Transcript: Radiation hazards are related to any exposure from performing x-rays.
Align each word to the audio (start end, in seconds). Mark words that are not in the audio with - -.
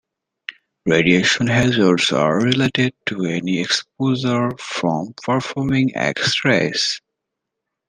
Radiation 0.87 1.45
hazards 1.45 2.11
are 2.11 2.39
related 2.43 2.91
to 3.05 3.23
any 3.25 3.59
exposure 3.61 4.49
from 4.57 5.13
performing 5.23 5.95
x-rays. 5.95 6.99